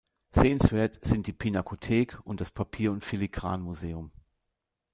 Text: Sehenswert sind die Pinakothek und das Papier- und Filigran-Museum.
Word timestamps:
Sehenswert 0.31 0.97
sind 1.03 1.27
die 1.27 1.31
Pinakothek 1.31 2.19
und 2.25 2.41
das 2.41 2.49
Papier- 2.49 2.91
und 2.91 3.05
Filigran-Museum. 3.05 4.11